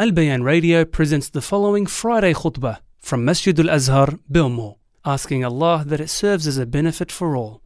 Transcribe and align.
Al 0.00 0.12
Bayan 0.12 0.44
Radio 0.44 0.84
presents 0.84 1.28
the 1.28 1.40
following 1.40 1.84
Friday 1.84 2.32
khutbah 2.32 2.76
from 3.00 3.24
Masjid 3.24 3.58
Al 3.58 3.68
Azhar, 3.68 4.10
Bilmo, 4.30 4.76
asking 5.04 5.44
Allah 5.44 5.82
that 5.88 6.00
it 6.00 6.08
serves 6.08 6.46
as 6.46 6.56
a 6.56 6.66
benefit 6.66 7.10
for 7.10 7.34
all. 7.34 7.62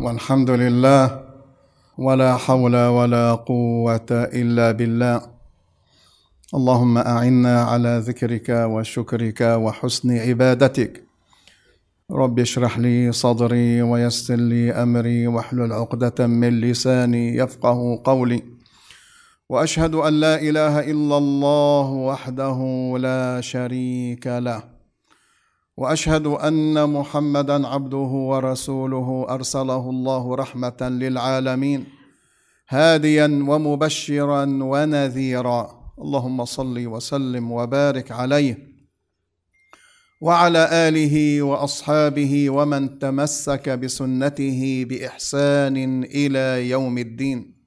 والحمد 0.00 0.50
لله 0.50 1.20
ولا 1.98 2.36
حول 2.36 2.76
ولا 2.76 3.34
قوة 3.34 4.06
إلا 4.10 4.72
بالله 4.72 5.22
اللهم 6.54 6.98
أعنا 6.98 7.62
على 7.62 7.98
ذكرك 7.98 8.48
وشكرك 8.48 9.40
وحسن 9.40 10.18
عبادتك 10.18 11.04
رب 12.10 12.38
اشرح 12.38 12.78
لي 12.78 13.12
صدري 13.12 13.82
ويسر 13.82 14.36
لي 14.36 14.72
أمري 14.72 15.26
واحلل 15.26 15.72
عقدة 15.72 16.26
من 16.26 16.60
لساني 16.60 17.36
يفقه 17.36 18.02
قولي 18.04 18.61
وأشهد 19.52 19.94
أن 19.94 20.20
لا 20.20 20.40
إله 20.40 20.80
إلا 20.80 21.16
الله 21.18 21.90
وحده 21.90 22.58
لا 22.98 23.40
شريك 23.40 24.26
له. 24.26 24.64
وأشهد 25.76 26.26
أن 26.26 26.90
محمدا 26.90 27.66
عبده 27.68 28.12
ورسوله 28.30 29.26
أرسله 29.28 29.90
الله 29.90 30.34
رحمة 30.34 30.80
للعالمين 30.80 31.84
هاديا 32.68 33.44
ومبشرا 33.48 34.44
ونذيرا. 34.44 35.92
اللهم 35.98 36.44
صل 36.44 36.86
وسلم 36.86 37.52
وبارك 37.52 38.10
عليه. 38.10 38.58
وعلى 40.20 40.68
آله 40.88 41.42
وأصحابه 41.42 42.50
ومن 42.50 42.98
تمسك 42.98 43.68
بسنته 43.68 44.86
بإحسان 44.88 46.04
إلى 46.04 46.70
يوم 46.70 46.98
الدين. 46.98 47.61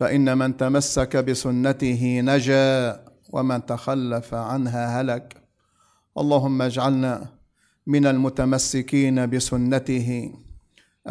فإن 0.00 0.38
من 0.38 0.56
تمسك 0.56 1.16
بسنته 1.16 2.20
نجا 2.20 3.04
ومن 3.32 3.66
تخلف 3.66 4.34
عنها 4.34 5.00
هلك. 5.00 5.42
اللهم 6.18 6.62
اجعلنا 6.62 7.26
من 7.86 8.06
المتمسكين 8.06 9.26
بسنته 9.26 10.32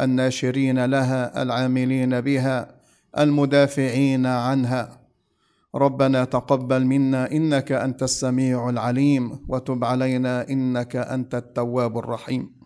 الناشرين 0.00 0.84
لها 0.84 1.42
العاملين 1.42 2.20
بها 2.20 2.74
المدافعين 3.18 4.26
عنها. 4.26 5.00
ربنا 5.74 6.24
تقبل 6.24 6.84
منا 6.84 7.32
إنك 7.32 7.72
أنت 7.72 8.02
السميع 8.02 8.70
العليم 8.70 9.38
وتب 9.48 9.84
علينا 9.84 10.48
إنك 10.48 10.96
أنت 10.96 11.34
التواب 11.34 11.98
الرحيم. 11.98 12.65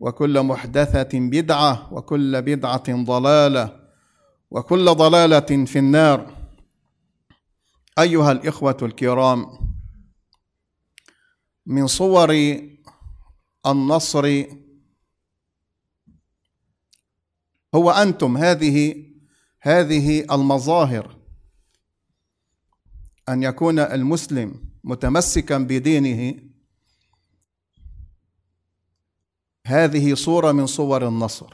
وكل 0.00 0.42
محدثة 0.42 1.18
بدعة 1.18 1.94
وكل 1.94 2.42
بدعة 2.42 3.04
ضلالة 3.04 3.88
وكل 4.50 4.84
ضلالة 4.84 5.64
في 5.64 5.78
النار. 5.78 6.36
أيها 7.98 8.32
الإخوة 8.32 8.76
الكرام 8.82 9.46
من 11.66 11.86
صور 11.86 12.58
النصر 13.66 14.44
هو 17.74 17.90
أنتم 17.90 18.36
هذه 18.36 19.04
هذه 19.60 20.34
المظاهر. 20.34 21.18
أن 23.28 23.42
يكون 23.42 23.78
المسلم 23.78 24.68
متمسكا 24.84 25.58
بدينه 25.58 26.47
هذه 29.68 30.14
صورة 30.14 30.52
من 30.52 30.66
صور 30.66 31.08
النصر. 31.08 31.46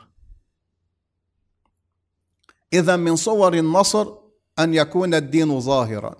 اذا 2.72 2.97
من 2.97 3.16
صور 3.16 3.54
النصر 3.54 4.14
أن 4.58 4.75
يكون 4.75 5.14
الدين 5.14 5.60
ظاهرا. 5.60 6.16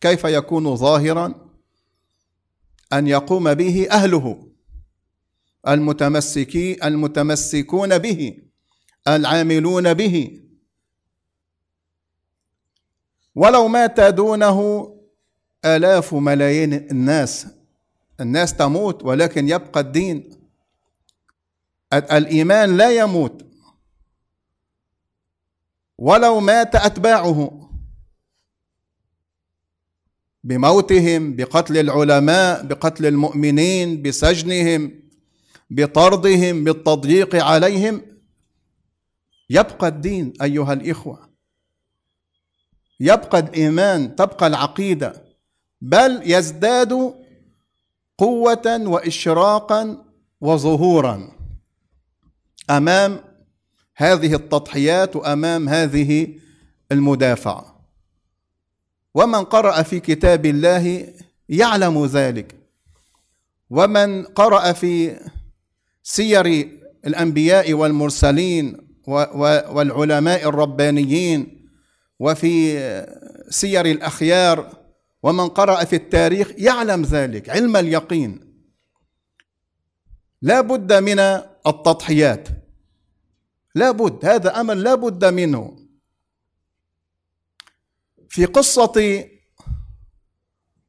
كيف 0.00 0.24
يكون 0.24 0.76
ظاهرا؟ 0.76 1.34
أن 2.92 3.06
يقوم 3.06 3.54
به 3.54 3.88
أهله 3.90 4.52
المتمسكي 5.68 6.86
المتمسكون 6.86 7.98
به 7.98 8.38
العاملون 9.08 9.94
به. 9.94 10.40
ولو 13.34 13.68
مات 13.68 14.00
دونه 14.00 14.88
آلاف 15.64 16.14
ملايين 16.14 16.74
الناس 16.74 17.46
الناس 18.20 18.56
تموت 18.56 19.04
ولكن 19.04 19.48
يبقى 19.48 19.80
الدين. 19.80 20.43
الإيمان 21.98 22.76
لا 22.76 22.90
يموت. 22.90 23.46
ولو 25.98 26.40
مات 26.40 26.74
أتباعه. 26.74 27.60
بموتهم 30.44 31.36
بقتل 31.36 31.78
العلماء 31.78 32.66
بقتل 32.66 33.06
المؤمنين 33.06 34.02
بسجنهم 34.02 35.00
بطردهم 35.70 36.64
بالتضييق 36.64 37.44
عليهم. 37.44 38.02
يبقى 39.50 39.88
الدين 39.88 40.32
أيها 40.42 40.72
الإخوة. 40.72 41.30
يبقى 43.00 43.38
الإيمان 43.38 44.16
تبقى 44.16 44.46
العقيدة. 44.46 45.24
بل 45.80 46.20
يزداد 46.24 47.14
قوة 48.18 48.80
واشراقا 48.86 50.04
وظهورا. 50.40 51.30
أمام 52.70 53.20
هذه 53.96 54.34
التضحيات 54.34 55.16
وأمام 55.16 55.68
هذه 55.68 56.38
المدافعه 56.92 57.90
ومن 59.14 59.44
قرأ 59.44 59.82
في 59.82 60.00
كتاب 60.00 60.46
الله 60.46 61.14
يعلم 61.48 62.06
ذلك. 62.06 62.54
ومن 63.70 64.22
قرأ 64.24 64.72
في 64.72 65.20
سير 66.02 66.46
الأنبياء 67.06 67.72
والمرسلين 67.72 68.76
والعلماء 69.06 70.48
الربانيين 70.48 71.68
وفي 72.18 72.78
سير 73.48 73.86
الأخيار 73.86 74.76
ومن 75.22 75.48
قرأ 75.48 75.84
في 75.84 75.96
التاريخ 75.96 76.52
يعلم 76.58 77.02
ذلك 77.02 77.50
علم 77.50 77.76
اليقين. 77.76 78.40
لا 80.42 80.60
بد 80.60 80.92
من 80.92 81.18
التضحيات. 81.66 82.48
لا 83.74 83.90
بد 83.90 84.24
هذا 84.24 84.60
أمر 84.60 84.74
لا 84.74 84.94
بد 84.94 85.24
منه. 85.24 85.76
في 88.28 88.44
قصة 88.44 89.24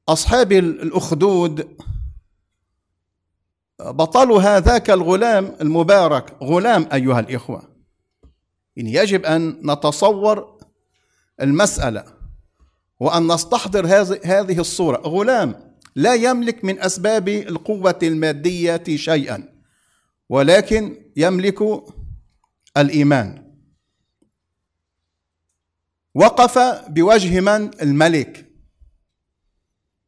أصحاب 0.09 0.51
الأخدود 0.51 1.77
بطلها 3.79 4.59
ذاك 4.59 4.89
الغلام 4.89 5.55
المبارك. 5.61 6.37
غلام 6.43 6.87
أيها 6.93 7.19
الإخوة 7.19 7.75
يعني 8.75 8.93
يجب 8.93 9.25
أن 9.25 9.71
نتصور 9.71 10.57
المسألة 11.41 12.05
وأن 12.99 13.31
نستحضر 13.31 13.85
هذه 14.25 14.59
الصورة. 14.59 14.97
غلام 14.97 15.75
لا 15.95 16.13
يملك 16.13 16.65
من 16.65 16.79
أسباب 16.79 17.27
القوة 17.27 17.99
المادية 18.03 18.83
شيئا 18.95 19.49
ولكن 20.29 21.11
يملك 21.17 21.59
الإيمان. 22.77 23.55
وقف 26.15 26.59
بوجه 26.89 27.39
من؟ 27.39 27.81
الملك. 27.81 28.51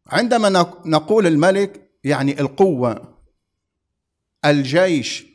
عندما 0.08 0.50
نقول 0.86 1.28
الملك 1.28 1.92
يعني 2.04 2.42
القوة 2.42 3.18
الجيش 4.46 5.26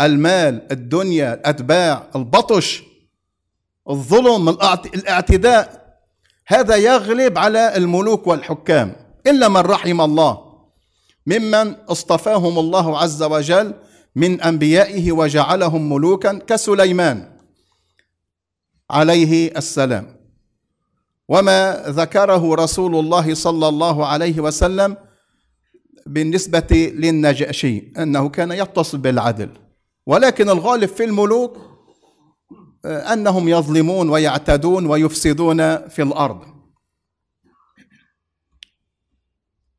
المال 0.00 0.72
الدنيا 0.72 1.34
الأتباع 1.34 2.10
البطش 2.16 2.82
الظلم 3.90 4.48
الاعتداء 4.48 5.86
هذا 6.46 6.76
يغلب 6.76 7.38
على 7.38 7.76
الملوك 7.76 8.26
والحكام 8.26 8.96
إلا 9.26 9.48
من 9.48 9.60
رحم 9.60 10.00
الله. 10.00 10.46
ممن 11.26 11.74
اصطفاهم 11.74 12.58
الله 12.58 12.98
عز 12.98 13.22
وجل 13.22 13.74
من 14.16 14.40
أنبيائه 14.40 15.12
وجعلهم 15.12 15.92
ملوكا 15.92 16.38
كسليمان. 16.38 17.36
عليه 18.90 19.56
السلام. 19.56 20.16
وما 21.28 21.84
ذكره 21.88 22.54
رسول 22.54 22.96
الله 22.96 23.34
صلى 23.34 23.68
الله 23.68 24.06
عليه 24.06 24.40
وسلم 24.40 24.96
بالنسبة 26.06 26.92
للنجاشي 26.94 27.92
أنه 27.98 28.28
كان 28.28 28.52
يتصل 28.52 28.98
بالعدل. 28.98 29.50
ولكن 30.06 30.48
الغالب 30.48 30.88
في 30.88 31.04
الملوك 31.04 31.56
آه، 32.84 33.12
أنهم 33.12 33.48
يظلمون 33.48 34.08
ويعتدون 34.08 34.86
ويفسدون 34.86 35.88
في 35.88 36.02
الأرض. 36.02 36.55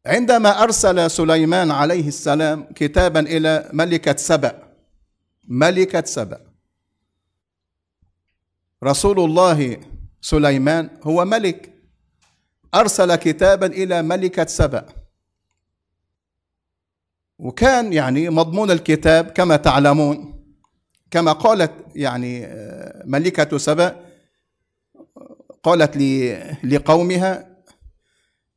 عندما 0.07 0.63
أرسل 0.63 1.12
سليمان 1.12 1.71
عليه 1.71 2.07
السلام 2.07 2.63
كتابا 2.75 3.19
إلى 3.19 3.69
ملكة 3.74 4.15
سبأ 4.15 4.63
ملكة 5.48 6.06
سبأ. 6.06 6.42
رسول 8.83 9.19
الله 9.19 9.77
سليمان 10.21 10.89
هو 11.04 11.25
ملك. 11.25 11.74
أرسل 12.75 13.15
كتابا 13.15 13.65
إلى 13.65 14.01
ملكة 14.01 14.45
سبأ. 14.45 14.86
وكان 17.39 17.94
يعني 17.94 18.30
مضمون 18.30 18.71
الكتاب 18.71 19.25
كما 19.25 19.56
تعلمون 19.56 20.44
كما 21.12 21.31
قالت 21.31 21.71
يعني 21.95 22.45
آه، 22.45 23.04
ملكة 23.06 23.57
سبأ 23.57 23.95
قالت 25.63 25.98
لقومها 26.63 27.46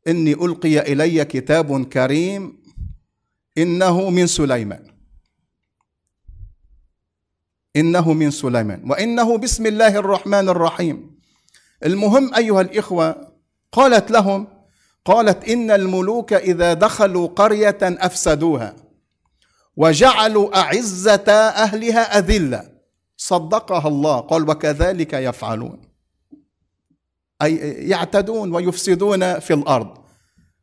إني 0.08 0.32
ألقي 0.32 0.92
إلي 0.92 1.24
كتاب 1.24 1.84
كريم 1.84 2.62
إنه 3.58 4.10
من 4.10 4.26
سليمان. 4.26 4.86
إنه 7.76 8.12
من 8.12 8.30
سليمان. 8.30 8.90
وإنه 8.90 9.38
بسم 9.38 9.66
الله 9.66 9.96
الرحمن 9.96 10.48
الرحيم. 10.48 11.20
المهم 11.84 12.34
أيها 12.34 12.60
الإخوة 12.60 13.32
قالت 13.72 14.10
لهم 14.10 14.46
قالت 15.04 15.48
إن 15.48 15.70
الملوك 15.70 16.32
إذا 16.32 16.74
دخلوا 16.74 17.28
قرية 17.28 17.78
أفسدوها 17.82 18.76
وجعلوا 19.76 20.60
أعزة 20.60 21.32
أهلها 21.32 22.18
أذلة. 22.18 22.70
صدقها 23.16 23.88
الله. 23.88 24.20
قال 24.20 24.50
وكذلك 24.50 25.12
يفعلون. 25.12 25.89
أي 27.42 27.56
يعتدون 27.88 28.54
ويفسدون 28.54 29.38
في 29.38 29.54
الأرض. 29.54 29.98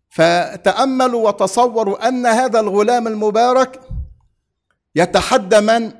فتأملوا 0.09 1.27
وتصوروا 1.27 2.07
أن 2.07 2.25
هذا 2.25 2.59
الغلام 2.59 3.07
المبارك 3.07 3.81
يتحدى 4.95 5.59
من؟ 5.59 5.93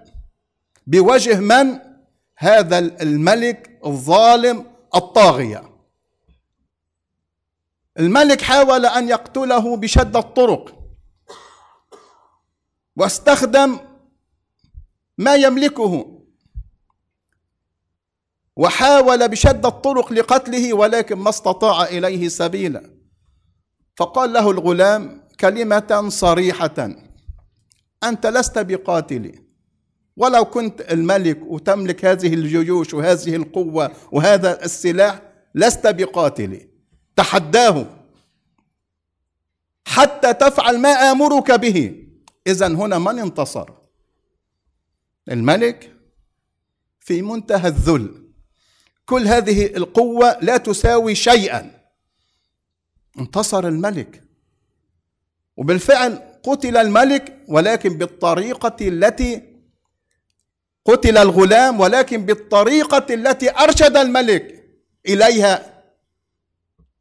بوجه 0.87 1.39
من؟ 1.39 1.79
هذا 2.37 2.79
الملك 2.79 3.79
الظالم 3.85 4.65
الطاغية. 4.95 5.63
الملك 7.99 8.41
حاول 8.41 8.85
أن 8.85 9.09
يقتله 9.09 9.77
بشتى 9.77 10.19
الطرق. 10.19 10.79
واستخدم 12.95 13.79
ما 15.17 15.35
يملكه. 15.35 16.16
وحاول 18.57 19.27
بشتى 19.27 19.67
الطرق 19.67 20.13
لقتله 20.13 20.73
ولكن 20.73 21.15
ما 21.15 21.29
استطاع 21.29 21.83
إليه 21.83 22.27
سبيلا. 22.27 22.97
فقال 23.95 24.33
له 24.33 24.51
الغلام 24.51 25.27
كلمة 25.39 26.05
صريحة 26.09 26.89
أنت 28.03 28.25
لست 28.27 28.59
بقاتلي. 28.59 29.43
ولو 30.17 30.45
كنت 30.45 30.81
الملك 30.81 31.39
وتملك 31.41 32.05
هذه 32.05 32.33
الجيوش 32.33 32.93
وهذه 32.93 33.35
القوة 33.35 33.91
وهذا 34.11 34.65
السلاح 34.65 35.21
لست 35.55 35.87
بقاتلي. 35.87 36.69
تحداه. 37.15 37.85
حتى 39.87 40.33
تفعل 40.33 40.77
ما 40.77 40.89
آمرك 40.89 41.51
به. 41.51 42.07
إذا 42.47 42.67
هنا 42.67 42.99
من 42.99 43.19
انتصر؟ 43.19 43.69
الملك 45.31 45.93
في 46.99 47.21
منتهى 47.21 47.67
الذل. 47.67 48.26
كل 49.07 49.27
هذه 49.27 49.65
القوة 49.65 50.37
لا 50.41 50.57
تساوي 50.57 51.15
شيئا. 51.15 51.71
انتصر 53.19 53.67
الملك. 53.67 54.23
وبالفعل 55.57 56.19
قتل 56.43 56.77
الملك 56.77 57.37
ولكن 57.47 57.97
بالطريقة 57.97 58.87
التي 58.87 59.41
قتل 60.85 61.17
الغلام 61.17 61.79
ولكن 61.79 62.25
بالطريقة 62.25 63.13
التي 63.13 63.51
أرشد 63.51 63.97
الملك 63.97 64.63
إليها 65.07 65.83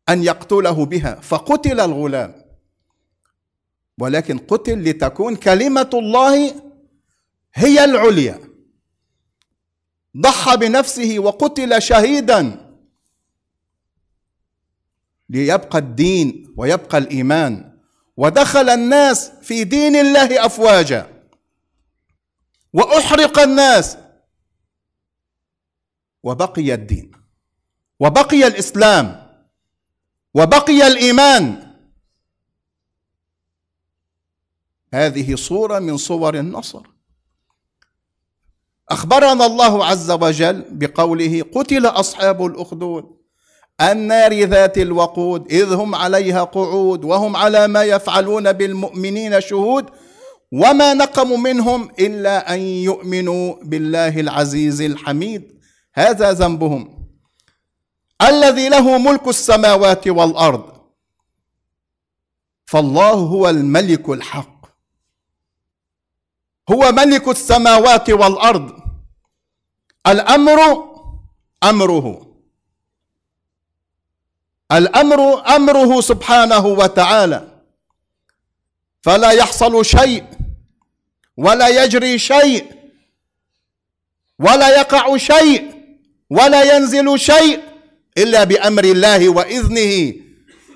أن 0.09 0.23
يقتله 0.23 0.87
بها. 0.87 1.14
فقتل 1.20 1.81
الغلام. 1.81 2.44
ولكن 3.99 4.38
قتل 4.38 4.82
لتكون 4.91 5.37
كلمة 5.37 5.91
الله 5.94 6.55
هي 7.55 7.85
العليا. 7.85 8.56
ضحى 10.17 10.57
بنفسه 10.57 11.19
وقتل 11.19 11.83
شهيدا. 11.83 12.67
ليبقى 15.29 15.79
الدين 15.79 16.55
ويبقى 16.57 16.99
الإيمان 16.99 17.79
ودخل 18.17 18.69
الناس 18.69 19.31
في 19.43 19.65
دين 19.65 19.97
الله 19.97 20.47
أفواجا. 20.47 21.23
وأحرق 22.73 23.39
الناس. 23.39 23.97
وبقي 26.23 26.75
الدين. 26.75 27.12
وبقي 28.01 28.47
الإسلام. 28.47 29.27
وبقي 30.35 30.87
الإيمان. 30.87 31.77
هذه 34.95 35.35
صورة 35.35 35.79
من 35.79 35.97
صور 35.97 36.38
النصر. 36.38 36.96
أخبرنا 38.90 39.47
الله 39.47 39.85
عز 39.85 40.11
وجل 40.11 40.64
بقوله 40.71 41.45
قتل 41.55 41.87
أصحاب 41.87 42.47
الأخدود. 42.47 43.05
النار 43.81 44.43
ذات 44.45 44.78
الوقود 44.78 45.52
إذ 45.52 45.73
هم 45.73 45.95
عليها 45.95 46.45
قعود 46.45 47.05
وهم 47.05 47.37
على 47.37 47.69
ما 47.69 47.83
يفعلون 47.83 48.52
بالمؤمنين 48.52 49.40
شهود 49.40 49.87
وما 50.52 50.95
نقموا 50.95 51.37
منهم 51.37 51.90
إلا 51.99 52.55
أن 52.55 52.61
يؤمنوا 52.61 53.55
بالله 53.62 54.21
العزيز 54.21 54.81
الحميد. 54.81 55.61
هذا 55.95 56.33
ذنبهم. 56.33 57.09
الذي 58.23 58.69
له 58.69 58.99
ملك 58.99 59.28
السماوات 59.28 60.09
والأرض. 60.09 60.64
فالله 62.66 63.12
هو 63.12 63.49
الملك 63.49 64.09
الحق. 64.09 64.56
هو 66.70 66.92
ملك 66.92 67.28
السماوات 67.28 68.11
والأرض. 68.11 68.73
الأمر 70.06 70.61
أمره. 71.64 72.26
الأمر 74.73 75.46
أمره 75.56 76.00
سبحانه 76.00 76.66
وتعالى. 76.66 77.49
فلا 79.02 79.30
يحصل 79.30 79.85
شيء 79.85 80.25
ولا 81.37 81.85
يجري 81.85 82.18
شيء 82.18 82.66
ولا 84.38 84.68
يقع 84.68 85.16
شيء 85.16 85.75
ولا 86.30 86.76
ينزل 86.76 87.18
شيء 87.18 87.62
إلا 88.18 88.44
بأمر 88.44 88.85
الله 88.85 89.28
وإذنه 89.28 90.14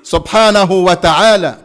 سبحانه 0.03 0.73
وتعالى. 0.73 1.65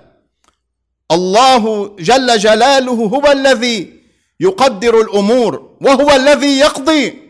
الله 1.12 1.96
جل 2.00 2.38
جلاله 2.38 2.92
هو 2.92 3.32
الذي 3.32 4.05
يقدر 4.40 5.02
الأمور 5.02 5.78
وهو 5.82 6.16
الذي 6.16 6.60
يقضي. 6.60 7.22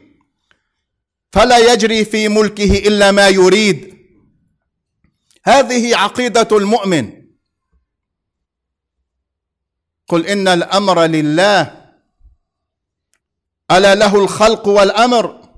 فلا 1.31 1.73
يجري 1.73 2.05
في 2.05 2.27
ملكه 2.27 2.87
إلا 2.87 3.11
ما 3.11 3.27
يريد. 3.27 3.95
هذه 5.45 5.95
عقيدة 5.97 6.57
المؤمن. 6.57 7.25
قل 10.07 10.27
إن 10.27 10.47
الأمر 10.47 11.05
لله. 11.05 11.85
ألا 13.71 13.95
له 13.95 14.15
الخلق 14.23 14.67
والأمر. 14.67 15.49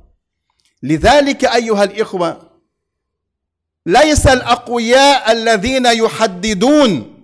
لذلك 0.84 1.46
أيها 1.46 1.84
الإخوة 1.84 2.60
ليس 3.86 4.28
الأقوياء 4.28 5.32
الذين 5.32 5.86
يحددون 5.86 7.24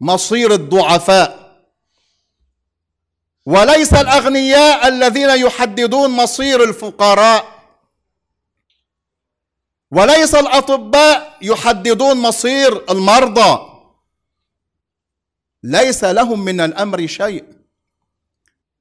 مصير 0.00 0.54
الضعفاء. 0.54 1.41
وليس 3.46 3.94
الأغنياء 3.94 4.88
الذين 4.88 5.30
يحددون 5.30 6.10
مصير 6.10 6.64
الفقراء. 6.64 7.62
وليس 9.90 10.34
الأطباء 10.34 11.38
يحددون 11.42 12.16
مصير 12.16 12.90
المرضى. 12.92 13.72
ليس 15.62 16.04
لهم 16.04 16.44
من 16.44 16.60
الأمر 16.60 17.06
شيء. 17.06 17.44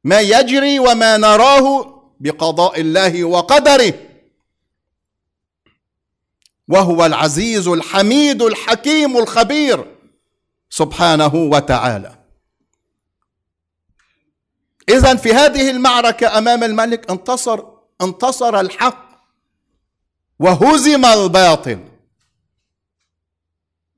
ما 0.04 0.20
يجري 0.20 0.80
وما 0.80 1.18
نراه 1.18 1.96
بقضاء 2.20 2.82
الله 2.82 3.24
وقدره. 3.24 3.94
وهو 6.68 7.06
العزيز 7.06 7.68
الحميد 7.68 8.42
الحكيم 8.42 9.18
الخبير 9.18 9.96
سبحانه 10.70 11.36
وتعالى. 11.36 12.21
اذا 14.92 15.16
في 15.16 15.34
هذه 15.34 15.72
المعركة 15.72 16.38
أمام 16.38 16.64
الملك 16.64 17.12
انتصر 17.12 17.64
انتصر 18.02 18.60
الحق 18.60 19.12
وهزم 20.40 21.06
الباطل. 21.06 21.80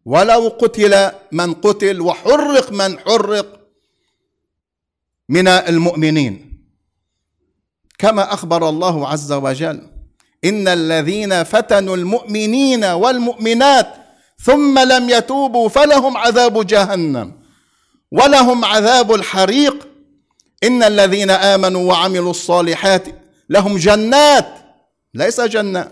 ولو 0.06 0.48
قتل 0.60 1.12
من 1.32 1.54
قتل 1.54 2.02
وحرق 2.02 2.72
من 2.72 3.00
حرق 3.00 3.60
من 5.30 5.48
المؤمنين. 5.48 6.54
كما 8.00 8.34
أخبر 8.34 8.70
الله 8.70 9.08
عز 9.08 9.32
وجل 9.32 9.88
إن 10.46 10.68
الذين 10.68 11.44
فتنوا 11.44 11.96
المؤمنين 11.96 12.86
والمؤمنات 12.86 13.88
ثم 14.44 14.80
لم 14.80 15.10
يتوبوا 15.10 15.70
فلهم 15.70 16.18
عذاب 16.18 16.68
جهنم 16.68 17.32
ولهم 18.12 18.66
عذاب 18.66 19.14
الحريق 19.14 19.88
إن 20.64 20.84
الذين 20.84 21.30
آمنوا 21.30 21.92
وعملوا 21.92 22.32
الصالحات 22.32 23.08
لهم 23.50 23.78
جنات 23.78 24.48
ليس 25.14 25.42
جنة. 25.42 25.92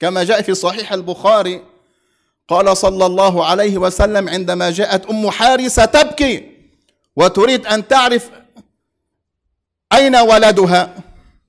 كما 0.00 0.24
جاء 0.24 0.42
في 0.42 0.54
صحيح 0.54 0.92
البخاري 0.92 1.62
قال 2.48 2.76
صلى 2.76 3.06
الله 3.06 3.46
عليه 3.46 3.78
وسلم 3.78 4.28
عندما 4.28 4.70
جاءت 4.70 5.06
أم 5.06 5.30
حارثة 5.30 5.84
تبكي 5.84 6.50
وتريد 7.16 7.66
أن 7.66 7.88
تعرف 7.88 8.30
أين 9.92 10.16
ولدها 10.16 10.94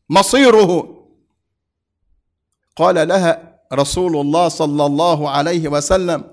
مصيره. 0.10 0.98
قال 2.75 3.08
لها 3.08 3.60
رسول 3.74 4.18
الله 4.18 4.48
صلى 4.48 4.86
الله 4.86 5.30
عليه 5.30 5.68
وسلم 5.68 6.24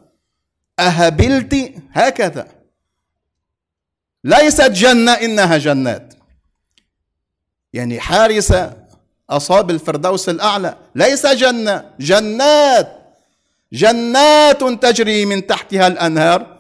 أهبلت 0.78 1.74
هكذا. 1.92 2.48
ليست 4.24 4.70
جنة 4.70 5.12
إنها 5.12 5.58
جنات. 5.58 6.14
يعني 7.72 8.00
حارسه 8.00 8.76
أصاب 9.30 9.70
الفردوس 9.70 10.28
الأعلى 10.28 10.76
ليس 10.94 11.26
جنة 11.26 11.90
جنات 12.00 12.98
جنات 13.72 14.64
تجري 14.64 15.26
من 15.26 15.46
تحتها 15.46 15.86
الأنهار 15.86 16.58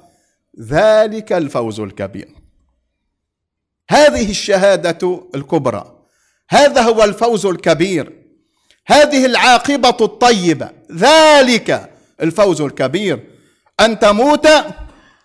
ذلك 0.60 1.32
الفوز 1.32 1.80
الكبير. 1.80 2.28
هذه 3.90 4.30
الشهادة 4.30 5.20
الكبرى 5.34 5.98
هذا 6.50 6.82
هو 6.82 7.04
الفوز 7.04 7.46
الكبير 7.46 8.12
هذه 8.86 9.26
العاقبة 9.26 9.96
الطيبة 10.00 10.70
ذلك 10.92 11.90
الفوز 12.20 12.60
الكبير. 12.60 13.24
أن 13.80 13.98
تموت 13.98 14.48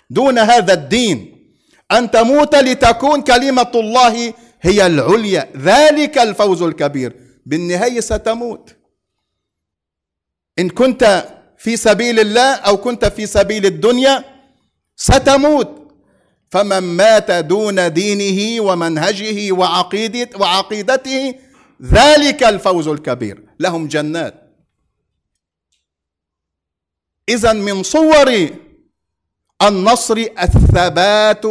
دون 0.09 0.39
هذا 0.39 0.73
الدين 0.73 1.33
أن 1.91 2.11
تموت 2.11 2.55
لتكون 2.55 3.21
كلمة 3.21 3.71
الله 3.75 4.33
هي 4.63 4.85
العليا 4.85 5.51
ذلك 5.57 6.17
الفوز 6.17 6.61
الكبير. 6.61 7.15
بالنهاية 7.45 7.99
ستموت. 7.99 8.75
إن 10.59 10.69
كنت 10.69 11.29
في 11.57 11.77
سبيل 11.77 12.19
الله 12.19 12.53
أو 12.55 12.77
كنت 12.77 13.05
في 13.05 13.25
سبيل 13.25 13.65
الدنيا 13.65 14.23
ستموت. 14.95 15.69
فمن 16.51 16.79
مات 16.79 17.31
دون 17.31 17.93
دينه 17.93 18.63
ومنهجه 18.63 19.51
وعقيدة 19.51 20.39
وعقيدته 20.39 21.35
ذلك 21.81 22.43
الفوز 22.43 22.87
الكبير. 22.87 23.43
لهم 23.59 23.87
جنات. 23.87 24.33
إذا 27.29 27.53
من 27.53 27.83
صور 27.83 28.49
النصر 29.61 30.17
الثبات 30.17 31.45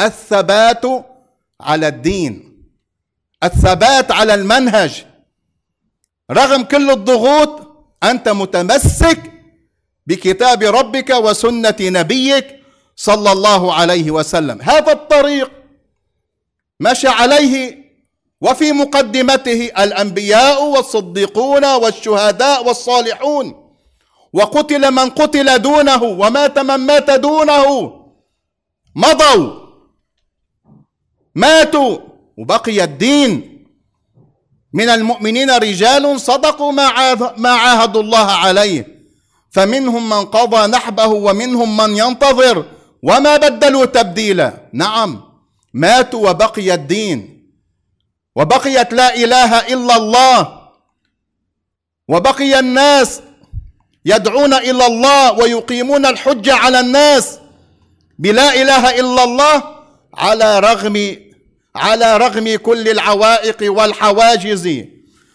الثبات 0.00 0.84
على 1.60 1.88
الدين. 1.88 2.49
الثبات 3.44 4.12
على 4.12 4.34
المنهج. 4.34 5.04
رغم 6.30 6.62
كل 6.62 6.90
الضغوط 6.90 7.60
أنت 8.02 8.28
متمسك 8.28 9.32
بكتاب 10.06 10.62
ربك 10.62 11.10
وسنة 11.10 11.76
نبيك 11.80 12.60
صلى 12.96 13.32
الله 13.32 13.74
عليه 13.74 14.10
وسلم. 14.10 14.62
هذا 14.62 14.92
الطريق 14.92 15.50
مشى 16.80 17.08
عليه 17.08 17.84
وفي 18.40 18.72
مقدمته 18.72 19.70
الأنبياء 19.78 20.64
والصديقون 20.64 21.64
والشهداء 21.64 22.66
والصالحون. 22.66 23.76
وقتل 24.32 24.90
من 24.90 25.10
قتل 25.10 25.58
دونه 25.58 26.02
ومات 26.02 26.58
من 26.58 26.76
مات 26.76 27.10
دونه. 27.10 27.66
مضوا 28.94 29.60
ماتوا 31.34 32.09
وبقي 32.40 32.84
الدين. 32.84 33.60
من 34.72 34.88
المؤمنين 34.88 35.50
رجال 35.50 36.20
صدقوا 36.20 36.72
ما 37.36 37.50
عاهدوا 37.50 38.02
الله 38.02 38.30
عليه. 38.32 39.00
فمنهم 39.50 40.08
من 40.08 40.24
قضى 40.24 40.66
نحبه 40.66 41.06
ومنهم 41.06 41.76
من 41.76 41.96
ينتظر. 41.96 42.64
وما 43.02 43.36
بدلوا 43.36 43.84
تبديلا. 43.84 44.68
نعم 44.72 45.22
ماتوا 45.74 46.30
وبقي 46.30 46.74
الدين. 46.74 47.46
وبقيت 48.36 48.92
لا 48.92 49.14
إله 49.14 49.58
إلا 49.58 49.96
الله. 49.96 50.60
وبقي 52.08 52.58
الناس 52.58 53.20
يدعون 54.04 54.54
إلى 54.54 54.86
الله 54.86 55.32
ويقيمون 55.32 56.06
الحجة 56.06 56.54
على 56.54 56.80
الناس. 56.80 57.38
بلا 58.18 58.62
إله 58.62 59.00
إلا 59.00 59.24
الله 59.24 59.62
على 60.14 60.60
رغم 60.60 61.16
على 61.76 62.16
رغم 62.16 62.56
كل 62.56 62.88
العوائق 62.88 63.72
والحواجز 63.72 64.84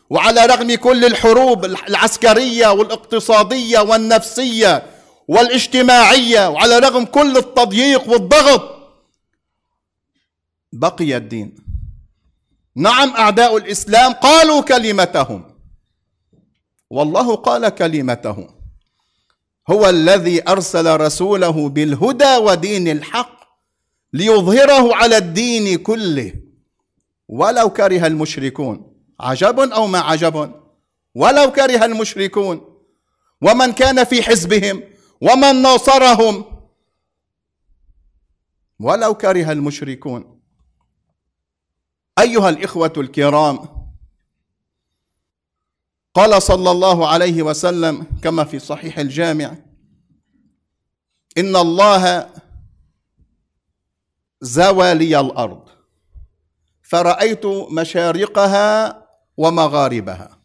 وعلى 0.10 0.46
رغم 0.46 0.76
كل 0.76 1.06
الحروب 1.06 1.66
العسكرية 1.66 2.68
والاقتصادية 2.68 3.80
والنفسية 3.80 4.84
والاجتماعية 5.28 6.50
وعلى 6.50 6.80
رغم 6.80 7.06
كل 7.06 7.38
التضييق 7.38 8.10
والضغط 8.10 8.76
بقي 10.74 11.18
الدين. 11.18 11.56
نعم 12.76 13.10
أعداء 13.10 13.58
الإسلام 13.58 14.14
قالوا 14.14 14.62
كلمتهم. 14.62 15.56
والله 16.90 17.36
قال 17.36 17.70
كلمته 17.70 18.50
هو 19.70 19.90
الذي 19.90 20.50
أرسل 20.50 21.00
رسوله 21.00 21.70
بالهدى 21.70 22.36
ودين 22.36 22.88
الحق 22.88 23.35
ليظهره 24.16 24.96
على 24.96 25.18
الدين 25.18 25.78
كله. 25.78 26.34
ولو 27.28 27.70
كره 27.70 28.08
المشركون. 28.08 28.96
عجب 29.20 29.60
أو 29.60 29.88
ما 29.88 30.00
عجب؟ 30.00 30.36
ولو 31.16 31.52
كره 31.52 31.86
المشركون. 31.86 32.82
ومن 33.42 33.72
كان 33.72 34.04
في 34.04 34.24
حزبهم؟ 34.24 34.84
ومن 35.22 35.62
ناصرهم؟ 35.62 36.46
ولو 38.80 39.14
كره 39.14 39.52
المشركون. 39.52 40.42
أيها 42.20 42.50
الإخوة 42.50 42.94
الكرام. 42.98 43.60
قال 46.14 46.42
صلى 46.42 46.72
الله 46.72 47.08
عليه 47.08 47.44
وسلم 47.44 48.08
كما 48.24 48.44
في 48.44 48.60
صحيح 48.60 49.00
الجامع. 49.00 49.56
إن 51.38 51.56
الله 51.56 52.30
زوى 54.42 54.94
لي 54.94 55.20
الأرض. 55.20 55.70
فرأيت 56.82 57.46
مشارقها 57.72 59.02
ومغاربها. 59.38 60.38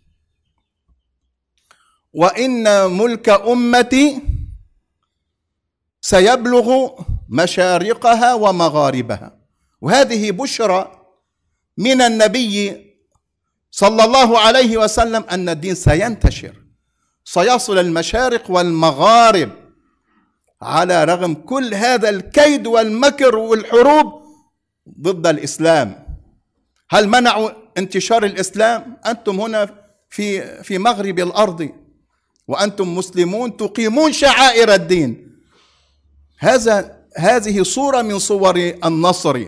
وإن 2.12 2.90
ملك 2.90 3.28
أمتي 3.28 4.23
سيبلغ 6.00 6.88
مشارقها 7.28 8.35
ومغاربها. 8.35 9.38
وهذه 9.80 10.30
بشرى 10.30 10.92
من 11.78 12.02
النبي 12.02 12.87
صلى 13.70 14.04
الله 14.04 14.38
عليه 14.38 14.76
وسلم 14.76 15.25
أن 15.30 15.49
الدين 15.49 15.75
سينتشر. 15.75 16.54
سيصل 17.25 17.78
المشارق 17.78 18.50
والمغارب. 18.50 19.60
على 20.62 21.05
رغم 21.05 21.35
كل 21.35 21.75
هذا 21.75 22.09
الكيد 22.09 22.67
والمكر 22.67 23.37
والحروب 23.37 24.23
ضد 25.00 25.26
الإسلام. 25.26 26.07
هل 26.90 27.09
منعوا 27.09 27.50
انتشار 27.79 28.25
الإسلام؟ 28.25 28.97
أنتم 29.07 29.40
هنا 29.40 29.75
في 30.11 30.62
في 30.62 30.79
مغرب 30.79 31.19
الأرض 31.19 31.69
وأنتم 32.49 32.97
مسلمون 32.97 33.57
تقيمون 33.57 34.12
شعائر 34.12 34.75
الدين. 34.75 35.38
هذا 36.38 37.00
هذه 37.17 37.62
صورة 37.62 38.02
من 38.02 38.19
صور 38.19 38.57
النصر. 38.85 39.47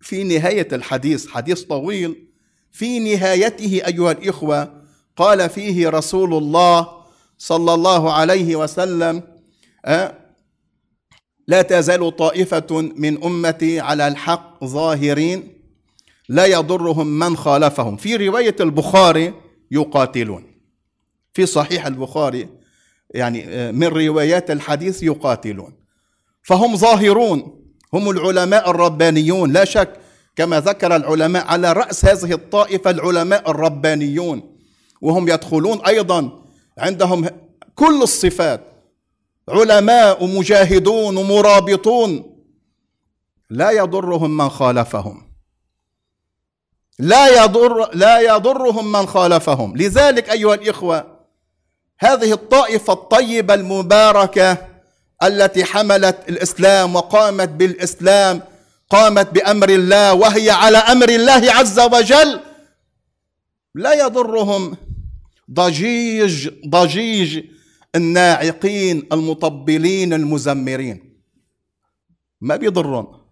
في 0.00 0.24
نهاية 0.24 0.68
الحديث 0.72 1.26
حديث 1.26 1.62
طويل. 1.62 2.28
في 2.72 2.98
نهايته 2.98 3.82
أيها 3.86 4.12
الإخوة 4.12 4.82
قال 5.16 5.50
فيه 5.50 5.88
رسول 5.88 6.34
الله 6.34 6.88
صلى 7.38 7.74
الله 7.74 8.12
عليه 8.12 8.56
وسلم 8.56 9.31
لا 11.48 11.62
تزال 11.62 12.16
طائفة 12.16 12.92
من 12.96 13.24
أمتي 13.24 13.80
على 13.80 14.08
الحق 14.08 14.64
ظاهرين 14.64 15.52
لا 16.28 16.46
يضرهم 16.46 17.18
من 17.18 17.36
خالفهم. 17.36 17.96
في 17.96 18.16
رواية 18.16 18.56
البخاري 18.60 19.34
يقاتلون. 19.70 20.44
في 21.34 21.46
صحيح 21.46 21.86
البخاري 21.86 22.48
يعني 23.10 23.72
من 23.72 23.86
روايات 23.86 24.50
الحديث 24.50 25.02
يقاتلون. 25.02 25.72
فهم 26.42 26.76
ظاهرون 26.76 27.62
هم 27.92 28.10
العلماء 28.10 28.70
الربانيون. 28.70 29.52
لا 29.52 29.64
شك 29.64 29.92
كما 30.36 30.60
ذكر 30.60 30.96
العلماء 30.96 31.46
على 31.46 31.72
رأس 31.72 32.04
هذه 32.04 32.32
الطائفة 32.32 32.90
العلماء 32.90 33.50
الربانيون. 33.50 34.58
وهم 35.00 35.28
يدخلون 35.28 35.80
أيضا 35.86 36.42
عندهم 36.78 37.28
كل 37.74 38.02
الصفات. 38.02 38.71
علماء 39.48 40.24
ومجاهدون 40.24 41.16
ومرابطون 41.16 42.36
لا 43.50 43.70
يضرهم 43.70 44.36
من 44.36 44.48
خالفهم. 44.48 45.32
لا 46.98 47.44
يضر 47.44 47.94
لا 47.94 48.20
يضرهم 48.20 48.92
من 48.92 49.06
خالفهم. 49.06 49.76
لذلك 49.76 50.30
أيها 50.30 50.54
الإخوة 50.54 51.18
هذه 51.98 52.32
الطائفة 52.32 52.92
الطيبة 52.92 53.54
المباركة 53.54 54.68
التي 55.22 55.64
حملت 55.64 56.28
الإسلام 56.28 56.96
وقامت 56.96 57.48
بالإسلام 57.48 58.42
قامت 58.90 59.30
بأمر 59.30 59.68
الله 59.68 60.14
وهي 60.14 60.50
على 60.50 60.78
أمر 60.78 61.08
الله 61.08 61.52
عز 61.52 61.80
وجل 61.80 62.40
لا 63.74 63.92
يضرهم 63.92 64.76
ضجيج 65.50 66.48
ضجيج 66.68 67.44
الناعقين 67.94 69.08
المطبلين 69.12 70.12
المزمرين. 70.12 71.22
ما 72.40 72.56
بيضرهم. 72.56 73.22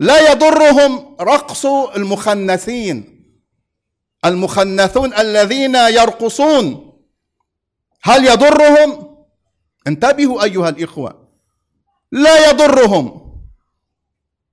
لا 0.00 0.32
يضرهم 0.32 1.16
رقص 1.20 1.66
المخنثين. 1.66 3.24
المخنثون 4.24 5.14
الذين 5.14 5.74
يرقصون. 5.74 6.92
هل 8.02 8.26
يضرهم؟ 8.26 9.16
انتبهوا 9.86 10.44
أيها 10.44 10.68
الإخوة. 10.68 11.28
لا 12.12 12.50
يضرهم. 12.50 13.24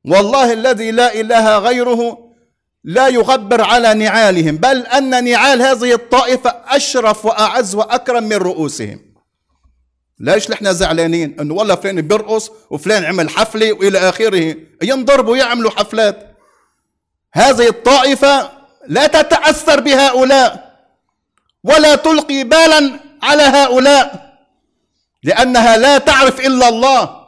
والله 0.05 0.53
الذي 0.53 0.91
لا 0.91 1.13
إله 1.13 1.57
غيره 1.57 2.30
لا 2.83 3.07
يغبر 3.07 3.61
على 3.61 3.93
نعالهم 3.93 4.57
بل 4.57 4.77
أن 4.77 5.23
نعال 5.23 5.61
هذه 5.61 5.93
الطائفة 5.93 6.49
أشرف 6.67 7.25
وأعز 7.25 7.75
وأكرم 7.75 8.23
من 8.23 8.35
رؤوسهم. 8.35 8.99
ليش 10.19 10.49
نحن 10.49 10.73
زعلانين؟ 10.73 11.39
انه 11.39 11.53
والله 11.53 11.75
فلان 11.75 12.01
بيرقص 12.01 12.51
وفلان 12.69 13.05
عمل 13.05 13.29
حفلة 13.29 13.73
وإلى 13.73 13.99
آخره. 14.09 14.55
ينضربوا 14.81 15.37
يعملوا 15.37 15.71
حفلات. 15.71 16.37
هذه 17.33 17.67
الطائفة 17.67 18.51
لا 18.87 19.07
تتأثر 19.07 19.79
بهؤلاء 19.79 20.71
ولا 21.63 21.95
تلقي 21.95 22.43
بالا 22.43 22.99
على 23.23 23.43
هؤلاء 23.43 24.31
لأنها 25.23 25.77
لا 25.77 25.97
تعرف 25.97 26.39
إلا 26.39 26.69
الله 26.69 27.27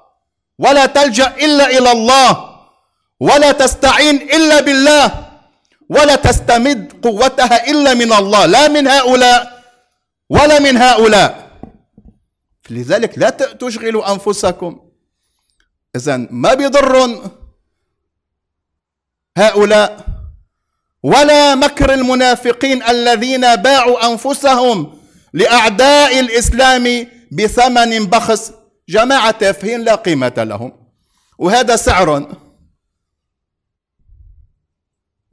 ولا 0.59 0.85
تلجأ 0.85 1.27
إلا 1.27 1.77
إلى 1.77 1.91
الله 1.91 2.49
ولا 3.19 3.51
تستعين 3.51 4.15
إلا 4.15 4.61
بالله. 4.61 5.22
ولا 5.89 6.15
تستمد 6.15 6.93
قوتها 7.03 7.69
إلا 7.71 7.93
من 7.93 8.13
الله 8.13 8.45
لا 8.45 8.67
من 8.67 8.87
هؤلاء 8.87 9.63
ولا 10.29 10.59
من 10.59 10.77
هؤلاء. 10.77 11.51
لذلك 12.69 13.17
لا 13.17 13.29
تشغلوا 13.29 14.11
أنفسكم. 14.11 14.79
اذا 15.95 16.17
ما 16.17 16.53
بيضر 16.53 17.21
هؤلاء 19.37 20.05
ولا 21.03 21.55
مكر 21.55 21.93
المنافقين 21.93 22.83
الذين 22.83 23.55
باعوا 23.55 24.11
أنفسهم 24.11 24.99
لأعداء 25.33 26.19
الإسلام 26.19 27.07
بثمن 27.31 28.05
بخس. 28.05 28.51
جماعة 28.89 29.31
تافهين 29.31 29.81
لا 29.81 29.95
قيمة 29.95 30.33
لهم. 30.37 30.71
وهذا 31.37 31.75
سعر 31.75 32.37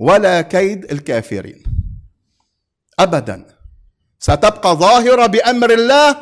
ولا 0.01 0.41
كيد 0.41 0.93
الكافرين. 0.93 1.63
ابدا. 2.99 3.47
ستبقى 4.19 4.77
ظاهرة 4.77 5.27
بأمر 5.27 5.71
الله 5.73 6.17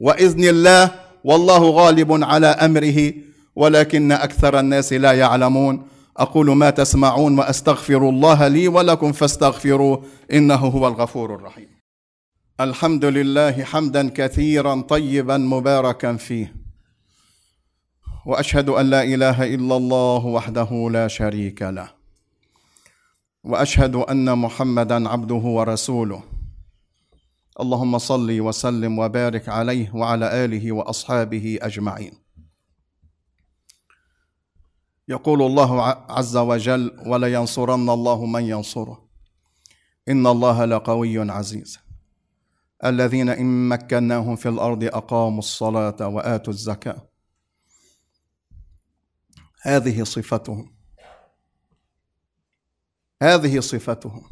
وإذن 0.00 0.44
الله 0.44 0.90
والله 1.24 1.70
غالب 1.70 2.24
على 2.24 2.46
أمره 2.46 3.12
ولكن 3.56 4.12
أكثر 4.12 4.60
الناس 4.60 4.92
لا 4.92 5.12
يعلمون. 5.12 5.86
أقول 6.16 6.56
ما 6.56 6.70
تسمعون 6.70 7.38
وأستغفر 7.38 8.08
الله 8.08 8.48
لي 8.48 8.68
ولكم 8.68 9.12
فاستغفروه 9.12 10.04
إنه 10.32 10.54
هو 10.54 10.88
الغفور 10.88 11.34
الرحيم. 11.34 11.68
الحمد 12.60 13.04
لله 13.04 13.64
حمدا 13.64 14.10
كثيرا 14.10 14.80
طيبا 14.80 15.36
مباركا 15.36 16.16
فيه. 16.16 16.54
وأشهد 18.26 18.68
أن 18.68 18.90
لا 18.90 19.02
إله 19.02 19.54
إلا 19.54 19.76
الله 19.76 20.26
وحده 20.26 20.88
لا 20.92 21.08
شريك 21.08 21.62
له. 21.62 22.03
وأشهد 23.44 23.94
أن 23.94 24.38
محمدا 24.38 25.08
عبده 25.08 25.34
ورسوله. 25.34 26.22
اللهم 27.60 27.98
صل 27.98 28.40
وسلم 28.40 28.98
وبارك 28.98 29.48
عليه 29.48 29.94
وعلى 29.94 30.44
آله 30.44 30.72
وأصحابه 30.72 31.58
أجمعين. 31.62 32.12
يقول 35.08 35.42
الله 35.42 35.82
عز 36.08 36.36
وجل 36.36 37.00
ولينصرن 37.06 37.90
الله 37.90 38.26
من 38.26 38.42
ينصره. 38.42 39.08
إن 40.08 40.26
الله 40.26 40.64
لقوي 40.64 41.30
عزيز. 41.30 41.78
الذين 42.84 43.28
إن 43.28 43.68
مكناهم 43.68 44.36
في 44.36 44.48
الأرض 44.48 44.84
أقاموا 44.84 45.38
الصلاة 45.38 46.08
وآتوا 46.08 46.52
الزكاة. 46.52 47.08
هذه 49.62 50.02
صفتهم. 50.02 50.73
هذه 53.24 53.60
صفتهم. 53.60 54.22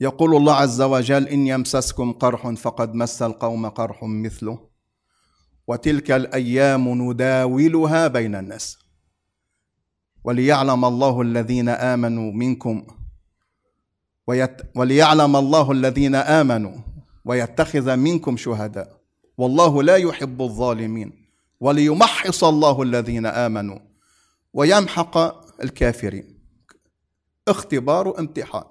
يقول 0.00 0.36
الله 0.36 0.54
عز 0.54 0.82
وجل 0.82 1.28
إن 1.28 1.46
يمسسكم 1.46 2.12
قرح 2.12 2.50
فقد 2.50 2.94
مس 2.94 3.22
القوم 3.22 3.68
قرح 3.68 4.02
مثله 4.02 4.68
وتلك 5.66 6.10
الأيام 6.10 6.88
نداولها 6.88 8.08
بين 8.08 8.34
الناس. 8.34 8.78
وليعلم 10.24 10.84
الله 10.84 11.20
الذين 11.20 11.68
آمنوا 11.68 12.32
منكم 12.32 12.86
ويت 14.26 14.56
وليعلم 14.76 15.36
الله 15.36 15.72
الذين 15.72 16.14
آمنوا 16.14 16.76
ويتخذ 17.24 17.96
منكم 17.96 18.36
شهداء. 18.36 19.00
والله 19.38 19.82
لا 19.82 19.96
يحب 19.96 20.42
الظالمين. 20.42 21.12
وليمحص 21.60 22.44
الله 22.44 22.82
الذين 22.82 23.26
آمنوا 23.26 23.78
ويمحق 24.52 25.16
الكافرين. 25.62 26.31
اختبار 27.48 28.08
وامتحان. 28.08 28.64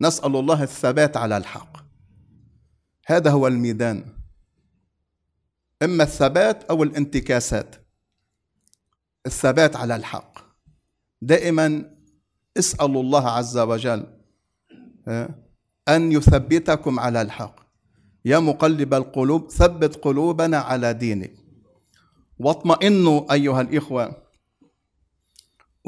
نسأل 0.00 0.36
الله 0.36 0.62
الثبات 0.62 1.16
على 1.16 1.36
الحق. 1.36 1.76
هذا 3.06 3.30
هو 3.30 3.46
الميدان. 3.46 4.04
إما 5.82 6.02
الثبات 6.02 6.64
أو 6.64 6.82
الانتكاسات. 6.82 7.76
الثبات 9.26 9.76
على 9.76 9.96
الحق. 9.96 10.38
دائما 11.22 11.96
اسالوا 12.58 13.02
الله 13.02 13.28
عز 13.28 13.58
وجل 13.58 14.06
أن 15.88 16.12
يثبتكم 16.12 17.00
على 17.00 17.22
الحق. 17.22 17.60
يا 18.24 18.38
مقلب 18.38 18.94
القلوب 18.94 19.50
ثبت 19.50 19.96
قلوبنا 19.96 20.58
على 20.58 20.94
دينك. 20.94 21.34
واطمئنوا 22.38 23.32
أيها 23.32 23.60
الإخوة. 23.60 24.25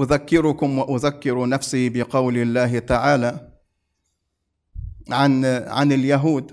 أذكركم 0.00 0.78
وأذكر 0.78 1.48
نفسي 1.48 1.88
بقول 1.88 2.36
الله 2.36 2.78
تعالى 2.78 3.52
عن 5.10 5.44
عن 5.44 5.92
اليهود. 5.92 6.52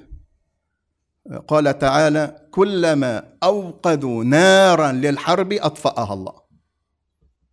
قال 1.47 1.79
تعالى 1.79 2.47
كلما 2.51 3.37
أوقدوا 3.43 4.23
نارا 4.23 4.91
للحرب 4.91 5.53
أطفأها 5.53 6.13
الله. 6.13 6.41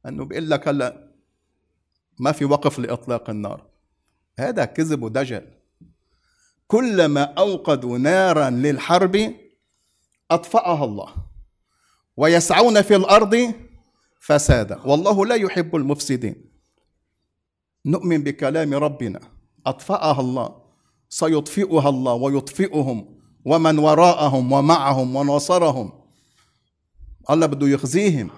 أنه 0.06 0.24
بيقول 0.24 0.50
لك 0.50 0.68
هلا 0.68 1.12
ما 2.18 2.32
في 2.32 2.44
وقف 2.44 2.78
لإطلاق 2.78 3.30
النار. 3.30 3.66
هذا 4.38 4.64
كذب 4.64 5.02
ودجل. 5.02 5.46
كلما 6.66 7.22
أوقدوا 7.22 7.98
نارا 7.98 8.50
للحرب 8.50 9.34
أطفأها 10.30 10.84
الله. 10.84 11.14
ويسعون 12.16 12.82
في 12.82 12.96
الأرض 12.96 13.54
فسادا 14.22 14.80
والله 14.86 15.26
لا 15.26 15.34
يحب 15.34 15.76
المفسدين. 15.76 16.50
نؤمن 17.86 18.22
بكلام 18.22 18.74
ربنا. 18.74 19.20
أطفأها 19.66 20.20
الله. 20.20 20.62
سيطفئها 21.08 21.88
الله 21.88 22.14
ويطفئهم. 22.14 23.18
ومن 23.44 23.78
وراءهم 23.78 24.52
ومعهم 24.52 25.16
ونصرهم 25.16 25.92
الله 27.30 27.46
بده 27.46 27.66
يخزيهم 27.68 28.30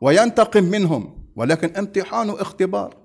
وينتقم 0.00 0.64
منهم. 0.64 1.28
ولكن 1.36 1.76
امتحان 1.76 2.30
واختبار. 2.30 2.96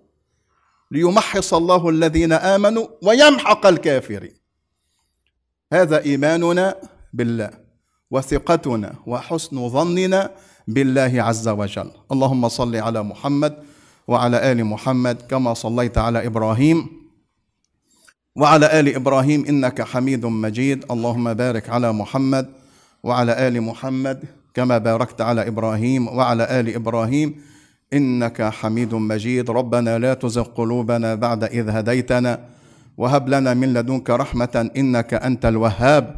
ليمحص 0.92 1.54
الله 1.54 1.90
الذين 1.90 2.34
آمنوا 2.34 2.88
ويمحق 3.04 3.66
الكافرين. 3.66 4.34
هذا 5.74 6.04
إيماننا 6.04 6.82
بالله 7.14 7.52
وثقتنا 8.12 8.96
وحسن 9.06 9.70
ظننا 9.70 10.36
بالله 10.68 11.24
عز 11.24 11.48
وجل. 11.48 11.92
اللهم 12.12 12.50
صل 12.50 12.76
على 12.76 13.04
محمد 13.04 13.54
وعلى 14.08 14.52
آل 14.52 14.66
محمد 14.66 15.22
كما 15.30 15.54
صليت 15.54 15.98
على 15.98 16.26
إبراهيم 16.26 16.88
وعلى 18.36 18.80
آل 18.80 18.96
إبراهيم 18.96 19.46
إنك 19.46 19.82
حميد 19.82 20.26
مجيد. 20.26 20.86
اللهم 20.92 21.34
بارك 21.34 21.70
على 21.70 21.94
محمد 21.94 22.46
وعلى 23.04 23.48
آل 23.48 23.62
محمد 23.62 24.24
كما 24.54 24.78
باركت 24.78 25.22
على 25.22 25.48
إبراهيم 25.48 26.08
وعلى 26.08 26.60
آل 26.60 26.76
إبراهيم 26.76 27.36
إنك 27.94 28.42
حميد 28.42 28.94
مجيد. 28.94 29.50
ربنا 29.50 30.00
لا 30.00 30.14
تزغ 30.14 30.44
قلوبنا 30.44 31.16
بعد 31.16 31.44
إذ 31.44 31.70
هديتنا 31.70 32.40
وهب 32.98 33.30
لنا 33.30 33.54
من 33.54 33.74
لدنك 33.74 34.10
رحمة 34.10 34.70
إنك 34.78 35.14
أنت 35.14 35.46
الوهاب. 35.46 36.16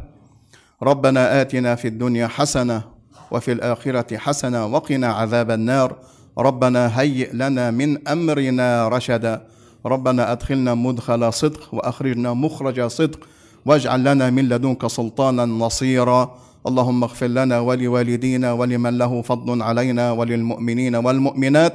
ربنا 0.82 1.40
آتنا 1.40 1.74
في 1.74 1.88
الدنيا 1.88 2.26
حسنة 2.26 2.93
وفي 3.30 3.52
الآخرة 3.52 4.16
حسنة 4.16 4.66
وقنا 4.66 5.12
عذاب 5.12 5.50
النار. 5.50 5.96
ربنا 6.38 7.00
هيئ 7.00 7.32
لنا 7.32 7.70
من 7.70 8.08
أمرنا 8.08 8.88
رشدا. 8.88 9.46
ربنا 9.86 10.32
أدخلنا 10.32 10.74
مدخل 10.74 11.32
صدق 11.32 11.74
وأخرجنا 11.74 12.34
مخرج 12.34 12.80
صدق. 12.86 13.20
واجعل 13.66 14.04
لنا 14.04 14.30
من 14.30 14.48
لدنك 14.48 14.86
سلطانا 14.86 15.44
نصيرا. 15.44 16.34
اللهم 16.66 17.02
اغفر 17.02 17.26
لنا 17.26 17.60
ولوالدينا 17.60 18.52
ولمن 18.52 18.98
له 18.98 19.22
فضل 19.22 19.62
علينا 19.62 20.12
وللمؤمنين 20.12 20.96
والمؤمنات 20.96 21.74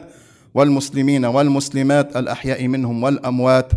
والمسلمين 0.53 1.25
والمسلمات 1.25 2.17
الأحياء 2.17 2.67
منهم 2.67 3.03
والأموات. 3.03 3.71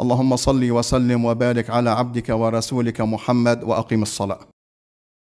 اللهم 0.00 0.36
صل 0.36 0.70
وسلم 0.70 1.24
وبارك 1.24 1.70
على 1.70 1.90
عبدك 1.90 2.28
ورسولك 2.28 3.00
محمد 3.00 3.64
وأقم 3.64 4.02
الصلاة. 4.02 4.38